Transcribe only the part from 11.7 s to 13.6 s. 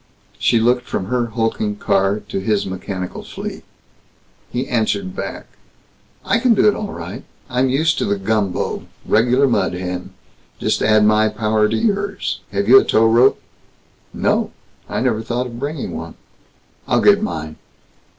yours. Have you a tow rope?"